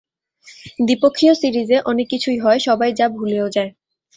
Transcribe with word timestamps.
দ্বিপক্ষীয় 0.79 1.33
সিরিজে 1.35 1.77
অনেক 1.85 2.07
কিছুই 2.13 2.37
হয়, 2.39 2.59
সবাই 2.59 2.91
যা 2.93 3.05
ভুলেও 3.09 3.47
যায়। 3.49 3.71